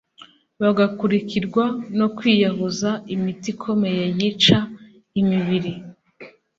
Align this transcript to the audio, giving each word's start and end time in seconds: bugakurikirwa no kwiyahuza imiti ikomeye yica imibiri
bugakurikirwa 0.61 1.65
no 1.99 2.07
kwiyahuza 2.15 2.89
imiti 3.15 3.47
ikomeye 3.53 4.03
yica 4.17 4.59
imibiri 5.21 5.73